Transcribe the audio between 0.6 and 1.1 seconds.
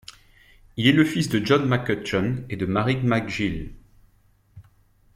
Il est le